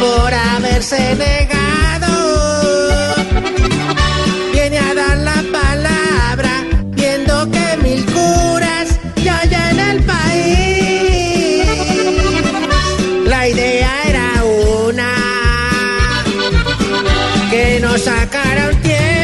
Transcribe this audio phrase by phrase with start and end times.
[0.00, 2.14] Por haberse negado.
[4.52, 11.66] Viene a dar la palabra, viendo que mil curas ya hay en el país.
[13.26, 14.44] La idea era
[14.88, 15.14] una,
[17.50, 19.21] que nos sacara un tiempo,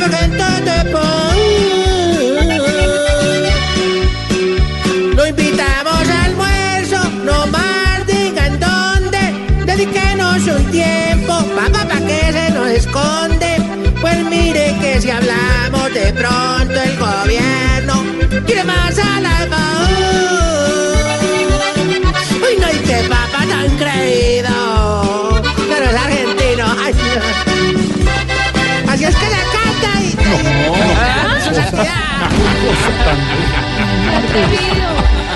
[0.00, 0.76] sobre gente de
[5.14, 9.20] Lo invitamos al almuerzo, no más digan dónde,
[9.66, 13.56] dedíquenos un tiempo, papá, pa' que se nos esconde.
[14.00, 17.94] Pues mire que si hablamos de pronto el gobierno
[18.46, 18.98] quiere más
[31.72, 31.76] y...
[31.76, 32.92] ¡Ah, su
[34.34, 35.29] santidad!